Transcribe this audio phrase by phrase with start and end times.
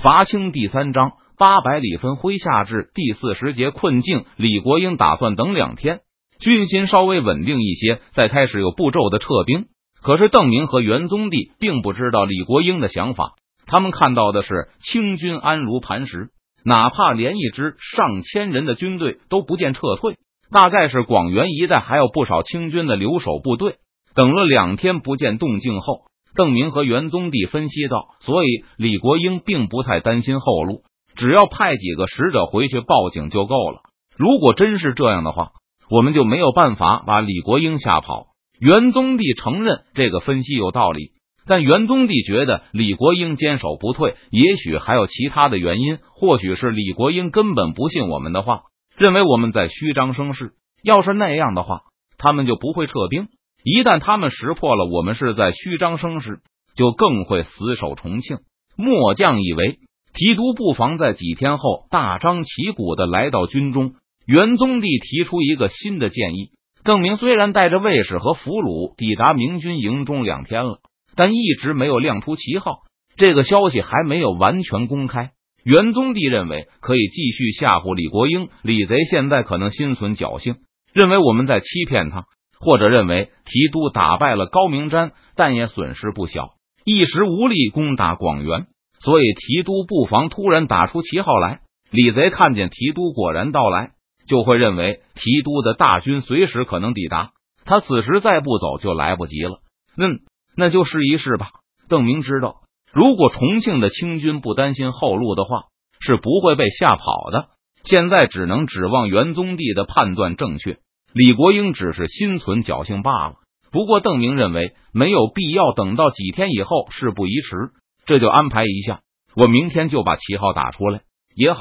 [0.00, 4.26] 伐清第三章八百里分麾下至第四十节困境。
[4.36, 6.02] 李国英打算等两天，
[6.38, 9.66] 军心稍微稳定一些，再开始有步骤的撤兵。
[10.00, 13.32] 可是邓明和元宗帝并不知道李国英的想法，
[13.66, 16.28] 他们看到的是清军安如磐石，
[16.64, 20.14] 哪怕连一支上千人的军队都不见撤退，
[20.52, 23.78] 大概是广元一带还有不少清军的留守部队。
[24.14, 26.02] 等了两天不见动静后。
[26.38, 30.84] 邓明和元宗帝分析道：“所以李国英并不太担心后路，
[31.16, 33.80] 只要派几个使者回去报警就够了。
[34.16, 35.50] 如果真是这样的话，
[35.90, 38.28] 我们就没有办法把李国英吓跑。”
[38.60, 41.10] 元宗帝承认这个分析有道理，
[41.44, 45.98] 但元宗帝觉得李国英坚守不退，也许还有其他的原因。
[46.14, 48.62] 或许是李国英根本不信我们的话，
[48.96, 50.52] 认为我们在虚张声势。
[50.84, 51.80] 要是那样的话，
[52.16, 53.26] 他们就不会撤兵。
[53.62, 56.40] 一旦他们识破了我们是在虚张声势，
[56.74, 58.38] 就更会死守重庆。
[58.76, 59.78] 末将以为
[60.14, 63.94] 提督不妨在几天后大张旗鼓的来到军中。
[64.26, 66.50] 元宗帝提出一个新的建议：
[66.84, 70.78] 邓明虽然带着卫士和俘虏抵达明军营中两天了，
[71.16, 72.80] 但一直没有亮出旗号，
[73.16, 75.30] 这个消息还没有完全公开。
[75.64, 78.48] 元宗帝认为可以继续吓唬李国英。
[78.62, 80.56] 李贼现在可能心存侥幸，
[80.92, 82.24] 认为我们在欺骗他。
[82.60, 86.50] 或者认为提督打败了高明瞻，但也损失不小，
[86.84, 88.66] 一时无力攻打广元，
[89.00, 91.60] 所以提督不妨突然打出旗号来。
[91.90, 93.92] 李贼看见提督果然到来，
[94.28, 97.30] 就会认为提督的大军随时可能抵达，
[97.64, 99.60] 他此时再不走就来不及了。
[99.96, 100.20] 嗯，
[100.56, 101.50] 那就试一试吧。
[101.88, 102.56] 邓明知道，
[102.92, 105.62] 如果重庆的清军不担心后路的话，
[106.00, 107.48] 是不会被吓跑的。
[107.84, 110.76] 现在只能指望元宗帝的判断正确。
[111.12, 113.34] 李国英只是心存侥幸罢了。
[113.70, 117.70] 不过邓明认为没有必要等到几天以后，事不宜迟，
[118.06, 119.00] 这就安排一下。
[119.34, 121.02] 我明天就把旗号打出来
[121.34, 121.60] 也好。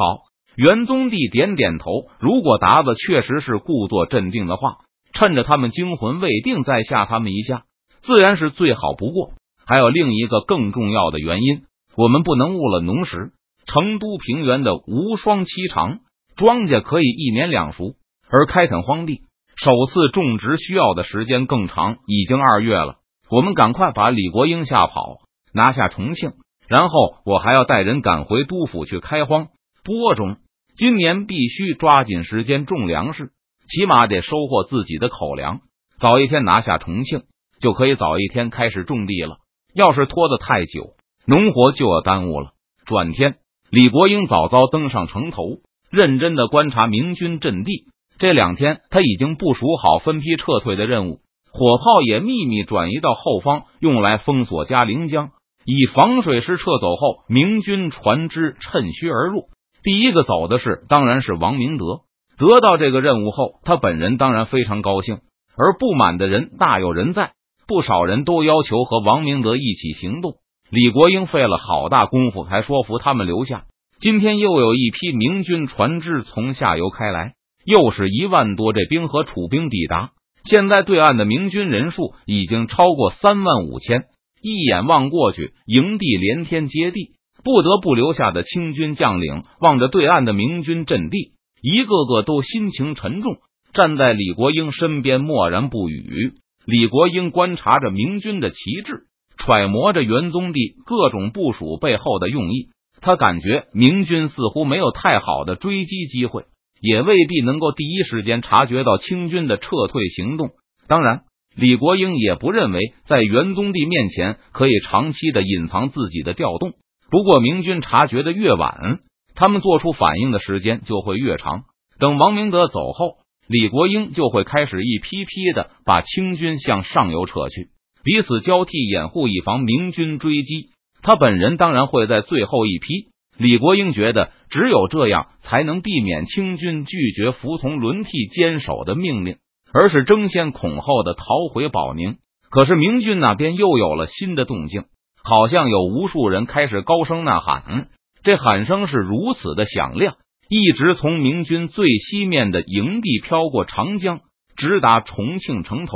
[0.55, 1.91] 元宗帝点点头。
[2.19, 4.77] 如果达子确实是故作镇定的话，
[5.13, 7.63] 趁着他们惊魂未定，再吓他们一下，
[8.01, 9.33] 自然是最好不过。
[9.65, 11.63] 还有另一个更重要的原因，
[11.95, 13.33] 我们不能误了农时。
[13.65, 15.99] 成都平原的无霜期长，
[16.37, 17.95] 庄稼可以一年两熟，
[18.29, 19.23] 而开垦荒地。
[19.57, 22.97] 首次种植需要的时间更长，已经二月了。
[23.31, 25.17] 我们赶快把李国英吓跑，
[25.51, 26.33] 拿下重庆，
[26.67, 29.47] 然后我还要带人赶回都府去开荒
[29.83, 30.37] 播种。
[30.75, 33.31] 今年必须抓紧时间种粮食，
[33.67, 35.61] 起码得收获自己的口粮。
[35.99, 37.23] 早一天拿下重庆，
[37.59, 39.37] 就可以早一天开始种地了。
[39.73, 40.93] 要是拖得太久，
[41.25, 42.51] 农活就要耽误了。
[42.85, 43.37] 转天，
[43.71, 45.43] 李国英早早登上城头，
[45.89, 47.87] 认真的观察明军阵地。
[48.19, 51.19] 这两天他已经部署好分批撤退的任务，
[51.51, 55.29] 火炮也秘密转移到后方，用来封锁嘉陵江，
[55.65, 59.49] 以防水师撤走后明军船只趁虚而入。
[59.83, 62.01] 第一个走的是，当然是王明德。
[62.37, 65.19] 得到这个任务后，他本人当然非常高兴，
[65.55, 67.33] 而不满的人大有人在，
[67.67, 70.33] 不少人都要求和王明德一起行动。
[70.69, 73.65] 李国英费了好大功夫才说服他们留下。
[73.99, 77.33] 今天又有一批明军船只从下游开来。
[77.67, 80.11] 又是一万多这兵和楚兵抵达，
[80.45, 84.05] 现在对岸的明军人数已经超过三万五千。
[84.41, 87.11] 一眼望过去，营地连天接地，
[87.43, 93.35] 不得不留下的清军将领望着对岸的明军阵地，一个个都心情沉重，
[93.73, 96.35] 站在李国英身边默然不语。
[96.65, 99.07] 李国英观察着明军的旗帜，
[99.37, 102.69] 揣摩着元宗帝各种部署背后的用意，
[103.01, 106.45] 他感觉明军似乎没有太好的追击机会。
[106.81, 110.51] 也未必能够第一时间察觉到清军的撤退行动。
[110.87, 111.21] 当然，
[111.55, 116.73] 李国英也不认为在元宗帝面前可以长期的隐藏自己的调动。
[117.09, 118.99] 不过，明军察觉的越晚，
[119.33, 121.63] 他们做出反应的时间就会越长。
[121.99, 123.17] 等王明德走后，
[123.47, 127.69] 李国英就会开始一批批的把清军向上游撤去，
[128.03, 130.69] 彼此交替掩护，以防明军追击。
[131.01, 133.09] 他本人当然会在最后一批。
[133.37, 139.37] 李国英觉得，只有这样才能避免清军拒绝服从轮替坚守的命令，
[139.71, 141.23] 而是争先恐后的逃
[141.53, 142.17] 回保宁。
[142.49, 144.85] 可是明军那边又有了新的动静，
[145.23, 147.89] 好像有无数人开始高声呐喊，
[148.23, 150.15] 这喊声是如此的响亮，
[150.49, 154.21] 一直从明军最西面的营地飘过长江，
[154.55, 155.93] 直达重庆城头。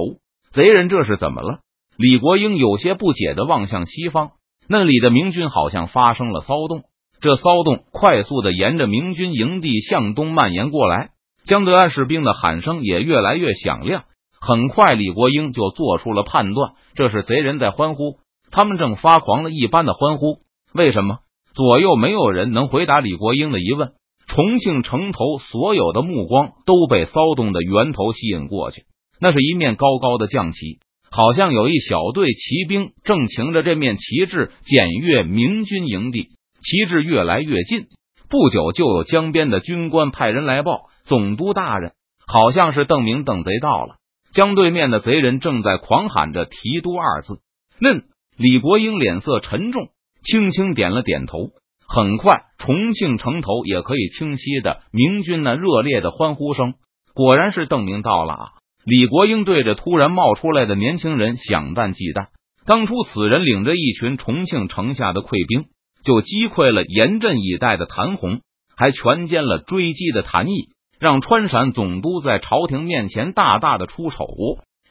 [0.51, 1.60] 贼人这是怎么了？
[1.98, 4.31] 李国英有些不解的望向西方，
[4.68, 6.83] 那里的明军好像发生了骚动。
[7.21, 11.12] 这骚动快速的沿着明军营地向东蔓延过来，
[11.45, 14.06] 江对岸士兵的喊声也越来越响亮。
[14.39, 18.15] 很快，李国英就做出了判断：这是贼人在欢呼，
[18.50, 20.39] 他们正发狂了一般的欢呼。
[20.73, 21.19] 为什么？
[21.53, 23.91] 左右没有人能回答李国英的疑问。
[24.27, 28.83] 重庆城头所有的目光都被骚动的源头吸引过去，
[29.19, 30.79] 那是一面高高的将旗，
[31.12, 36.29] 好像有一小队骑兵正擎着这面旗帜检阅明军营地。
[36.62, 37.88] 旗帜越来越近，
[38.30, 41.94] 不久就有江边的军官派人来报：“总督大人，
[42.28, 43.96] 好像是邓明邓贼到了。”
[44.31, 47.40] 江对面的贼人正在狂喊着“提督”二字。
[47.80, 48.04] 嫩
[48.38, 49.90] 李国英脸色沉重，
[50.24, 51.50] 轻轻点了点头。
[51.88, 56.75] 很快，重庆城头也可以清晰的明军那热烈的欢呼声。
[57.14, 58.46] 果然是邓明到了啊！
[58.86, 62.28] 李国英对着突然冒出来的年轻人想淡忌惮。
[62.66, 65.66] 当初此人领着一群重庆城下的溃兵，
[66.03, 68.42] 就击溃了严阵以待的谭红，
[68.75, 70.69] 还全歼了追击的谭毅，
[71.00, 74.25] 让川陕总督在朝廷面前大大的出丑。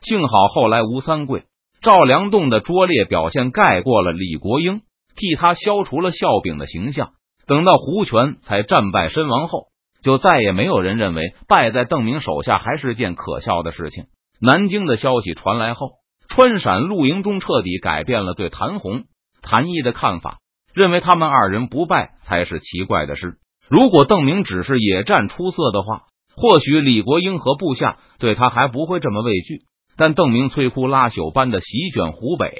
[0.00, 1.44] 幸好后来吴三桂、
[1.82, 4.82] 赵良栋的拙劣表现盖过了李国英。
[5.16, 7.10] 替他消除了笑柄的形象。
[7.46, 9.64] 等到胡权才战败身亡后，
[10.02, 14.04] 就再也没有人认为败在邓明手下还是件可笑的事情。
[14.40, 15.90] 南京的消息传来后，
[16.28, 19.02] 川陕陆营中彻底改变了对谭红、
[19.42, 20.38] 谭毅的看法，
[20.74, 23.34] 认为他们二人不败才是奇怪的事。
[23.68, 26.02] 如果邓明只是野战出色的话，
[26.36, 29.60] 或许李国英和部下对他还不会这么畏惧。
[29.96, 32.54] 但邓明摧枯拉朽般的席卷湖北。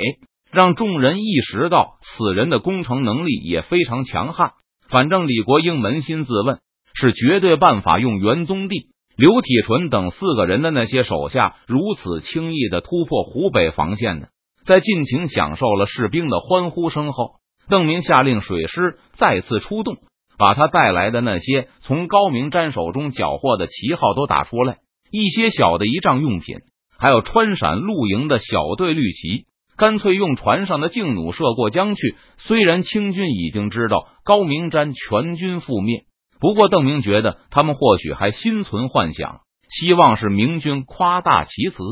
[0.52, 4.50] 让众人意识到，此人的攻城能力也非常强悍。
[4.88, 6.58] 反正李国英扪心自问，
[6.92, 14.28] 是绝对办法用元宗帝、刘体纯等四个人的那些手下如此轻易的突破湖北防线的。
[14.66, 17.36] 在尽情享受了士兵的欢呼声后，
[17.70, 19.96] 邓明下令水师再次出动，
[20.36, 24.78] 把他带来的那些从高明瞻手中缴获的旗号都打出来，
[25.10, 26.56] 一些小的仪仗用品，
[26.98, 29.48] 还有川陕露营的小队绿旗。
[29.76, 32.14] 干脆用船上的劲弩射过江去。
[32.36, 36.02] 虽然清军已经知道高明瞻全军覆灭，
[36.38, 39.40] 不过邓明觉得他们或许还心存幻想，
[39.70, 41.82] 希望是明军夸大其词。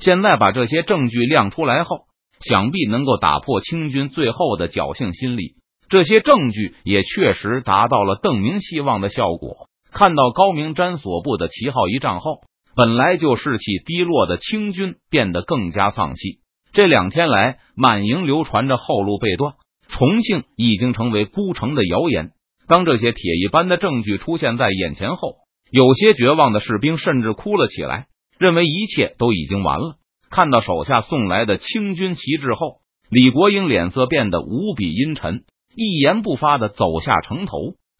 [0.00, 2.06] 现在把这些证据亮出来后，
[2.40, 5.54] 想必能够打破清军最后的侥幸心理。
[5.88, 9.68] 这些证据也确实达到了邓明希望的效果。
[9.92, 12.40] 看到高明瞻所部的旗号一仗后，
[12.74, 16.40] 本来就士气低落的清军变得更加丧气。
[16.72, 19.54] 这两天来，满营流传着后路被断，
[19.88, 22.32] 重庆已经成为孤城的谣言。
[22.68, 25.36] 当这些铁一般的证据出现在眼前后，
[25.70, 29.94] 有些绝望的士兵甚至哭了起来，认为一切都已经完了。
[30.36, 35.44] 看到手下送来的清军旗帜后，李国英脸色变得无比阴沉，
[35.74, 37.56] 一言不发的走下城头，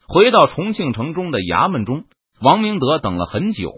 [0.06, 2.04] 回到重庆城中的衙门中。
[2.42, 3.72] 王明德等了很久，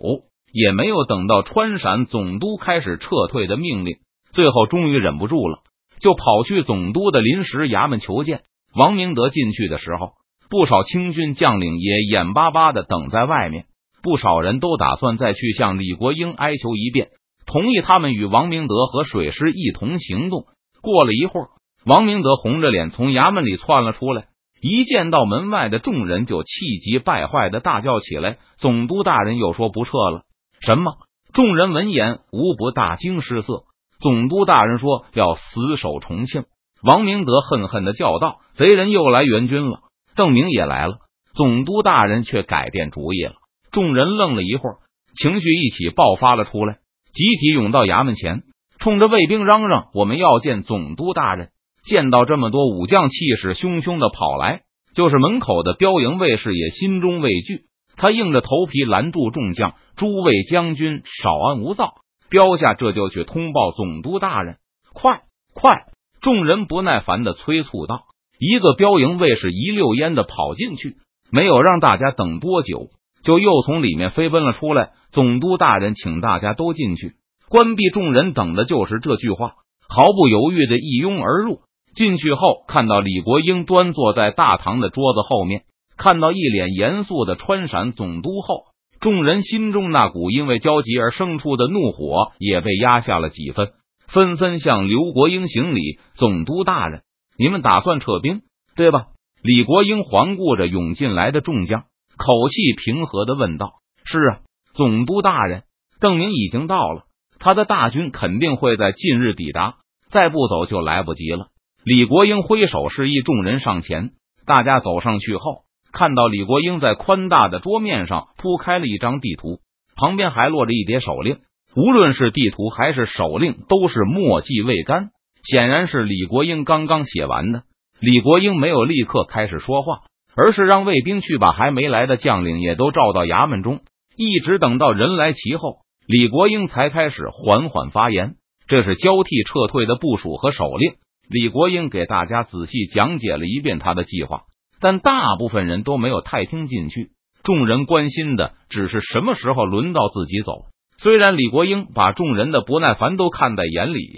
[0.52, 3.98] 也没有等到川陕总督开始撤退的命令。
[4.32, 5.60] 最后终于忍不住了，
[6.00, 8.40] 就跑去总督的临时衙门求见。
[8.74, 10.14] 王明德进去的时候，
[10.50, 13.66] 不少清军将领也眼巴巴的等在外面。
[14.02, 17.10] 不少人都打算再去向李国英哀求一遍，
[17.48, 20.44] 同意他们与王明德和水师一同行动。
[20.82, 21.48] 过了一会儿，
[21.84, 24.26] 王明德红着脸从衙门里窜了出来，
[24.60, 30.22] 一见到门外的众人，就气急败坏的大叫起来：“总督大人又说不撤了？
[30.60, 30.92] 什么？”
[31.32, 33.64] 众人闻言无不大惊失色。
[33.98, 36.44] 总督大人说要死守重庆，
[36.82, 39.80] 王明德恨恨的叫道：“贼人又来援军了！”
[40.14, 40.98] 邓明也来了，
[41.34, 43.34] 总督大人却改变主意了。
[43.70, 44.76] 众人愣了一会儿，
[45.14, 46.78] 情绪一起爆发了出来，
[47.18, 48.44] 集体涌到衙门前，
[48.78, 51.48] 冲着卫兵嚷嚷：“我们要见总督大人！”
[51.82, 54.60] 见到这么多武将，气势汹汹的跑来，
[54.94, 57.62] 就是门口的标营卫士也心中畏惧，
[57.96, 61.94] 他硬着头皮拦住众将：“诸位将军，少安无躁。”
[62.30, 64.58] 标下，这就去通报总督大人。
[64.92, 65.22] 快
[65.52, 65.86] 快！
[66.20, 68.04] 众人不耐烦的催促道。
[68.38, 70.98] 一个标营卫士一溜烟的跑进去，
[71.32, 72.90] 没有让大家等多久，
[73.22, 74.90] 就又从里面飞奔了出来。
[75.10, 77.14] 总督大人，请大家都进去。
[77.48, 79.54] 关闭众人等的就是这句话，
[79.88, 81.60] 毫不犹豫的一拥而入。
[81.94, 85.62] 进去后，看到李国英端坐在大堂的桌子后面，
[85.96, 88.64] 看到一脸严肃的川陕总督后。
[89.00, 93.70] 众人心中那股因为焦急而生出的怒火也被压下了几分，
[94.08, 95.98] 纷纷向刘国英行礼。
[96.14, 97.02] 总督大人，
[97.38, 98.42] 你们打算撤兵，
[98.76, 99.06] 对吧？
[99.42, 101.84] 李国英环顾着涌进来的众将，
[102.18, 104.40] 口气平和的问道：“是啊，
[104.74, 105.62] 总督大人，
[106.00, 107.04] 邓明已经到了，
[107.38, 109.76] 他的大军肯定会在近日抵达，
[110.10, 111.46] 再不走就来不及了。”
[111.84, 114.10] 李国英挥手示意众人上前，
[114.44, 115.62] 大家走上去后。
[115.90, 119.60] 看到李国英在宽大的桌面上铺开了一张地图，
[119.96, 121.38] 旁边还落着一叠手令。
[121.74, 125.10] 无论是地图还是手令，都是墨迹未干，
[125.42, 127.62] 显然是李国英刚刚写完的。
[128.00, 130.00] 李国英没有立刻开始说话，
[130.34, 133.80] 而是让卫兵去把还没来的将领也都召到衙门中，
[134.16, 138.34] 一直等到人来齐后，李国英才开始缓缓发言。
[138.66, 140.94] 这是交替撤退的部署和手令。
[141.28, 144.42] 李国英给大家仔细讲解了一遍他的计划，
[144.80, 147.10] 但大部分人都没有太听进去。
[147.42, 150.66] 众人关心的只是什么时候轮到自己走。
[150.98, 154.08] 虽然李国英把众人的不耐烦都看在眼里，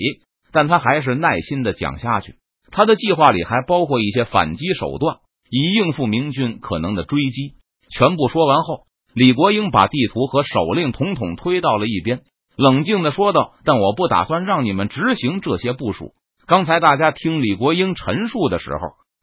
[0.50, 2.34] 但他还是耐心的讲下去。
[2.72, 5.18] 他的计划里还包括一些反击手段，
[5.50, 7.54] 以应付明军可能的追击。
[7.90, 12.20] 全部说完后，李国英把地图和手令统统推到了一边，
[12.56, 16.12] 冷静的说道：“但我不打算让你们执行这些部署。
[16.46, 18.80] 刚才大家听李国英陈述的时候，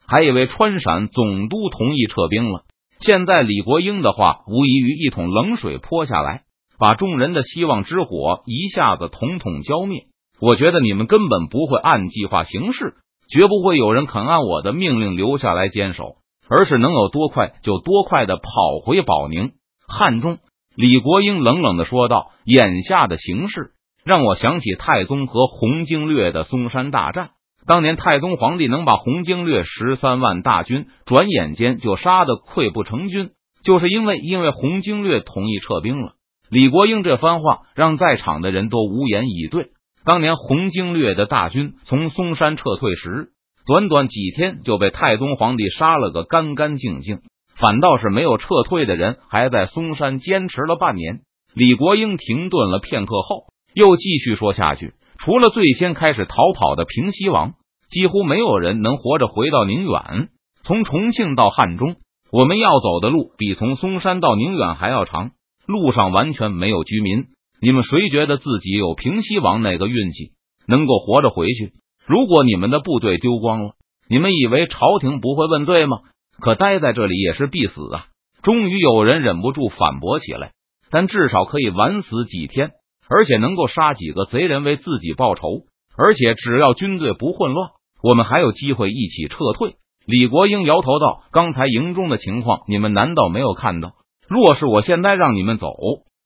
[0.08, 2.64] 还以为川陕总督同意撤兵了。
[3.00, 6.44] 现在李国英的话，无异于一桶冷水泼下来。”
[6.80, 10.04] 把众人的希望之火一下子统统浇灭。
[10.40, 12.94] 我觉得你们根本不会按计划行事，
[13.30, 16.16] 绝不会有人肯按我的命令留下来坚守，
[16.50, 18.44] 而是能有多快就多快的跑
[18.86, 19.52] 回保宁。
[19.88, 20.38] 汉中，
[20.76, 23.72] 李国英冷冷的说道：“眼下的形势
[24.06, 27.32] 让我想起太宗和洪经略的嵩山大战。
[27.66, 33.32] 当年太宗皇帝能把洪经略十三万大军转眼间就杀得溃不成军，
[33.64, 36.14] 就是因为因为洪经略同意撤兵了。”
[36.50, 39.72] 李国英这番话让在场的人都无言以对。
[40.08, 43.32] 当年红经略的大军从嵩山撤退时，
[43.66, 47.20] 短短几天就被太宗皇帝杀了个干干净净，
[47.58, 51.20] 反倒是没有撤退的人还在嵩山坚持了半年。
[51.54, 57.56] 李国英停顿了片刻后，又继续说下去：“除了最先开始逃跑的平西王，
[57.90, 60.30] 几乎没有人能活着回到宁远。
[60.64, 61.98] 从重庆到汉中，
[62.32, 65.32] 我们要走的路比从嵩山到宁远还要长。”
[65.68, 67.26] 路上完全没有居民，
[67.60, 70.32] 你们谁觉得自己有平西王那个运气，
[70.68, 71.74] 能够活着回去？
[72.06, 73.72] 如果你们的部队丢光了，
[74.10, 75.98] 你们以为朝廷不会问罪吗？
[76.40, 78.06] 可待在这里也是必死啊！
[78.44, 80.52] 终于有人忍不住反驳起来，
[80.92, 82.72] 但至少可以晚死几天，
[83.10, 85.64] 而且能够杀几个贼人为自己报仇，
[85.98, 87.72] 而且只要军队不混乱，
[88.04, 89.78] 我们还有机会一起撤退。
[90.06, 93.94] 李国英摇头道：“刚才营中的情况，你们难道没有看到？”
[94.30, 95.68] 若是我现在让你们走，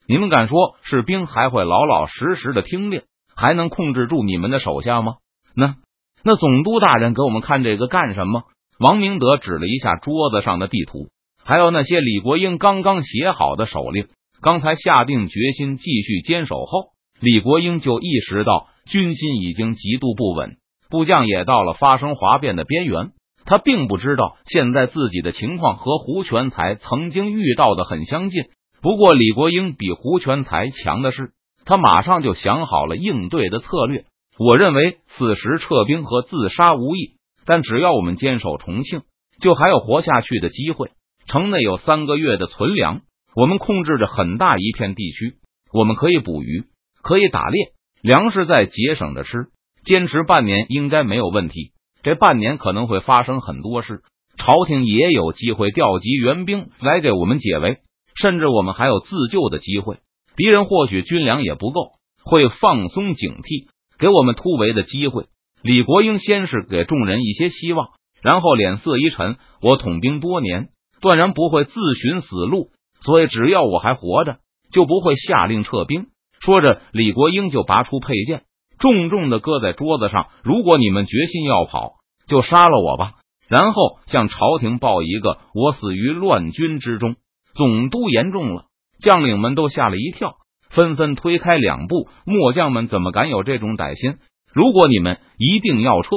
[0.08, 3.04] 你们敢说士兵还会老老实实的听令，
[3.36, 5.16] 还能控制住你们的手下吗？
[5.56, 5.76] 那
[6.24, 8.44] 那总督大人给我们看这个干什么？
[8.80, 11.10] 王明德指了一下桌子上的地图，
[11.44, 14.08] 还有那些李国英刚刚写好的手令。
[14.42, 16.90] 刚才下定决心继续坚守后，
[17.20, 20.58] 李国英就意识到军心已经极度不稳，
[20.90, 23.12] 部将也到了发生哗变的边缘。
[23.46, 28.46] 他并不知道现在自己的情况和胡全才曾经遇到的很相近。
[28.82, 31.32] 不过李国英比胡全才强的是，
[31.66, 34.06] 他马上就想好了应对的策略。
[34.40, 37.14] 我认为此时撤兵和自杀无异，
[37.46, 39.04] 但只要我们坚守重庆，
[39.40, 40.90] 就还有活下去的机会。
[41.28, 43.02] 城内有三个月的存粮，
[43.36, 45.36] 我们控制着很大一片地区，
[45.72, 46.64] 我们可以捕鱼，
[47.04, 49.50] 可以打猎，粮食在节省着吃，
[49.86, 51.74] 坚持半年应该没有问题。
[52.02, 54.02] 这半年可能会发生很多事，
[54.38, 57.78] 朝廷也有机会调集援兵来给我们解围，
[58.22, 59.98] 甚至我们还有自救的机会。
[60.38, 65.26] 敌人或许军粮也不够，会放松警惕，给我们突围的机会。
[65.64, 67.90] 李国英先是给众人一些希望，
[68.22, 70.70] 然后脸色一沉：“我统兵多年，
[71.02, 72.70] 断然不会自寻死路，
[73.02, 74.38] 所以只要我还活着，
[74.72, 76.06] 就不会下令撤兵。”
[76.40, 78.44] 说着，李国英就拔出佩剑。
[78.80, 80.30] 重重的搁在桌子上。
[80.44, 81.94] 如果你们决心要跑，
[82.26, 83.14] 就杀了我吧，
[83.48, 87.16] 然后向朝廷报一个我死于乱军之中。
[87.54, 88.66] 总督言重了，
[89.00, 90.36] 将领们都吓了一跳，
[90.70, 92.08] 纷纷推开两步。
[92.26, 94.18] 末将们怎么敢有这种歹心？
[94.54, 96.10] 如果你们一定要撤，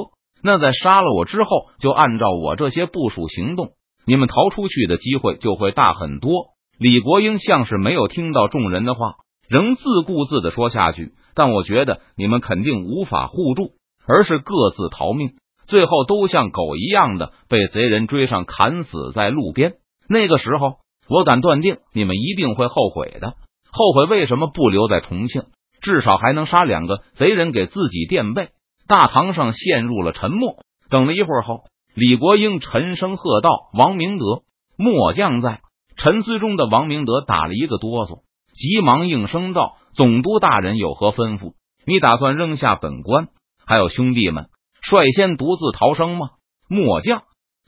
[0.43, 3.71] 那在杀了我之后，就按照我这些部署行动，
[4.07, 6.55] 你们逃出去的机会就会大很多。
[6.79, 9.15] 李国英像是没有听到众人的话，
[9.49, 11.13] 仍自顾自的说下去。
[11.35, 13.71] 但我觉得你们肯定无法互助，
[14.07, 15.31] 而是各自逃命，
[15.67, 19.75] 最后都像狗一样的被贼人追上，砍死在路边。
[20.09, 23.35] 那个时候，我敢断定你们一定会后悔的，
[23.71, 25.45] 后悔为什么不留在重庆，
[25.81, 28.49] 至少还能杀两个贼人给自己垫背。
[28.87, 30.57] 大堂上陷入了沉默。
[30.91, 34.43] 等了一会儿后，李国英沉声喝道：“王明德，
[34.77, 35.61] 末将在。”
[35.97, 39.77] 沉思中的王明德打了一个哆嗦，急忙应声道。
[39.95, 41.53] 总督大人有何吩咐？
[41.87, 43.29] 你打算扔下本官
[43.65, 44.49] 还有兄弟们，
[44.83, 46.31] 率先独自逃生吗？
[46.69, 47.23] 末将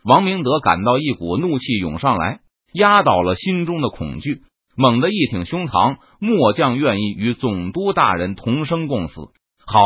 [0.05, 2.41] 王明德感到一股怒气涌上来，
[2.77, 4.43] 压倒了心中的恐惧，
[4.77, 5.97] 猛地一挺胸膛。
[6.19, 9.21] 末将愿意与总督大人同生共死。
[9.67, 9.81] 好，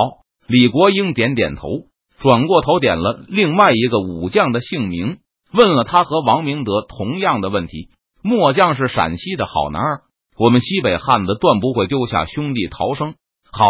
[0.46, 1.68] 李国英点点头，
[2.20, 5.18] 转过头点了另外一个武将的姓名，
[5.52, 7.88] 问了他和王明德同样的问题。
[8.22, 10.00] 末将是陕西的好男儿，
[10.36, 13.14] 我们西北汉子断不会丢下兄弟逃生。
[13.50, 13.64] 好，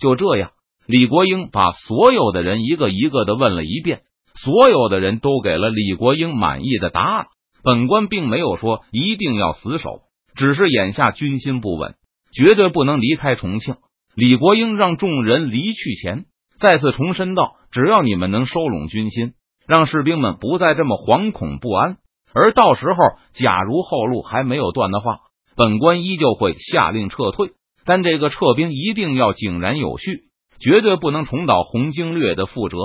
[0.00, 0.52] 就这样。
[0.86, 4.02] 李国英把所有的人一个一个的问了一遍，
[4.42, 7.26] 所有的人都给了李国英满意的答案。
[7.62, 10.02] 本官并没有说一定要死守，
[10.34, 11.94] 只是眼下军心不稳，
[12.32, 13.76] 绝对不能离开重庆。
[14.14, 16.24] 李国英让众人离去前，
[16.60, 19.34] 再次重申道：“只要你们能收拢军心，
[19.66, 21.98] 让士兵们不再这么惶恐不安。”
[22.34, 22.96] 而到时候，
[23.32, 25.20] 假如后路还没有断的话，
[25.56, 27.52] 本官依旧会下令撤退。
[27.84, 30.24] 但这个撤兵一定要井然有序，
[30.60, 32.76] 绝对不能重蹈洪经略的覆辙。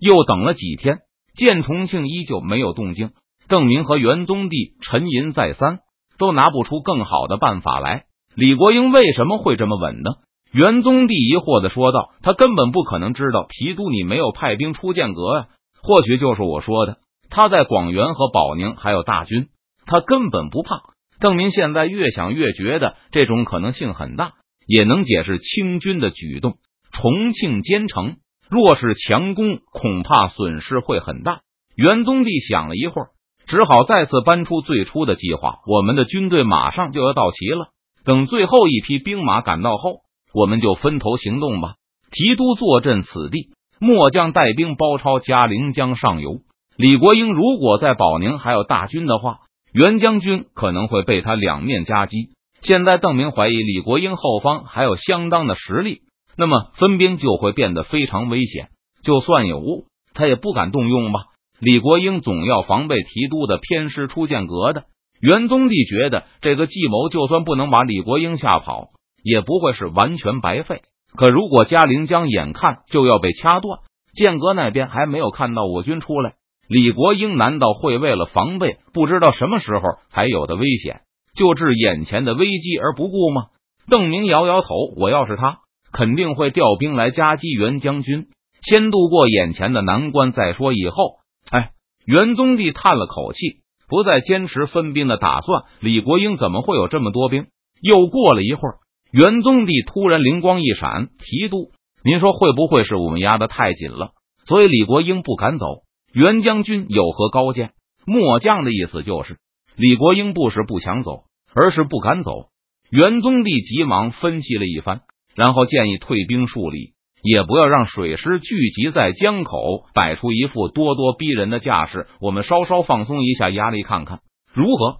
[0.00, 1.00] 又等了几天，
[1.34, 3.10] 见重庆依旧没有动静，
[3.50, 5.80] 郑明和元宗帝沉吟再三，
[6.18, 8.04] 都拿不出更好的办法来。
[8.36, 10.10] 李国英为什么会这么稳呢？
[10.52, 15.46] 元宗帝疑惑的说道：“他根本不可能知道提督你没有派兵出剑阁呀，
[15.82, 19.48] 或许就是我说的。”他在广元和保宁还有大军，
[19.84, 20.82] 他根本不怕。
[21.18, 26.54] 邓明现在越想越觉得这种可能性很大，也能解释清军的举动。
[26.92, 31.40] 重庆坚城若是强攻，恐怕损失会很大。
[31.74, 33.08] 元宗帝想了一会儿，
[33.50, 37.70] 只好再次搬出最初的计划：我们的军队马上就要到齐了，
[38.04, 40.02] 等最后一批兵马赶到后，
[40.32, 41.74] 我们就分头行动吧。
[42.12, 43.48] 提督坐镇此地，
[43.80, 46.42] 末将带兵包抄嘉陵江上游。
[46.76, 49.38] 李国英如果在保宁还有大军的话，
[49.72, 52.28] 袁将军可能会被他两面夹击。
[52.60, 56.02] 现在邓明怀疑李国英后方还有相当的实力，
[56.36, 58.68] 那么分兵就会变得非常危险。
[59.02, 61.24] 就算有误，他也不敢动用吧？
[61.60, 64.84] 李国英总要防备提督的偏师出剑阁的。
[65.20, 68.88] 元宗帝觉得这个计谋就算不能把李国英吓跑，
[69.22, 70.80] 也不会是完全白费。
[71.14, 73.80] 可如果嘉陵江眼看就要被掐断，
[74.14, 76.34] 剑阁那边还没有看到我军出来。
[76.66, 81.02] 李国英难道会为了防备不知道什么时候才有的危险，
[81.36, 83.48] 就置眼前的危机而不顾吗？
[83.90, 85.58] 邓明摇摇头，我要是他，
[85.92, 88.28] 肯定会调兵来夹击袁将军，
[88.62, 90.72] 先度过眼前的难关再说。
[90.72, 91.16] 以后，
[91.50, 91.72] 哎，
[92.04, 95.64] 元宗帝叹了口气，不再坚持分兵的打算。
[95.80, 97.46] 李国英怎么会有这么多兵？
[97.80, 98.78] 又过了一会儿，
[99.12, 101.72] 元宗帝突然灵光一闪：“提督，
[102.04, 104.12] 您说会不会是我们压得太紧了，
[104.46, 105.66] 所以李国英不敢走？”
[106.12, 107.70] 袁将军有何高见？
[108.04, 109.38] 末将的意思就是，
[109.76, 112.48] 李国英不是不想走，而是不敢走。
[112.90, 115.02] 元宗帝急忙分析了一番，
[115.36, 122.06] 然后建议退兵数里，也不要让水师聚集在江口，摆出一副咄咄逼人的架势。
[122.20, 124.20] 我们稍稍放松一下压力，看看
[124.52, 124.98] 如何？